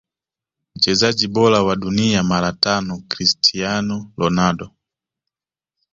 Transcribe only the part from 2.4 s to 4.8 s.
tano Cristiano Ronaldo